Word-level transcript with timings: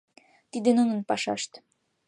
Тиде 0.51 0.69
нунын 0.77 0.99
пашашт. 1.09 1.51